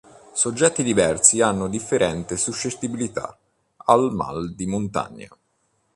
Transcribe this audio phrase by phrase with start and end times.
[0.33, 3.37] Soggetti diversi hanno differente suscettibilità
[3.85, 5.29] al mal di montagna.